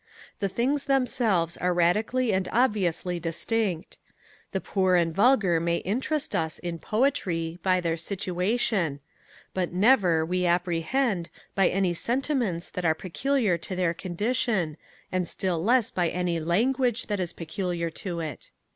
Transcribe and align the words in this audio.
The 0.39 0.49
things 0.49 0.85
themselves 0.85 1.57
are 1.57 1.75
radically 1.75 2.33
and 2.33 2.49
obviously 2.51 3.19
distinct.... 3.19 3.99
The 4.51 4.59
poor 4.59 4.95
and 4.95 5.13
vulgar 5.13 5.59
may 5.59 5.75
interest 5.77 6.35
us, 6.35 6.57
in 6.57 6.79
poetry, 6.79 7.59
by 7.61 7.81
their 7.81 7.97
situation; 7.97 8.99
but 9.53 9.73
never, 9.73 10.25
we 10.25 10.47
apprehend, 10.47 11.29
by 11.53 11.67
any 11.69 11.93
sentiments 11.93 12.71
that 12.71 12.83
are 12.83 12.95
peculiar 12.95 13.59
to 13.59 13.75
their 13.75 13.93
condition, 13.93 14.75
and 15.11 15.27
still 15.27 15.63
less 15.63 15.91
by 15.91 16.09
any 16.09 16.39
language 16.39 17.05
that 17.05 17.19
is 17.19 17.31
peculiar 17.31 17.91
to 17.91 18.21
it. 18.21 18.49